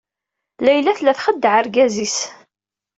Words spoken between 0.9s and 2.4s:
tella txeddeɛ argaz-is.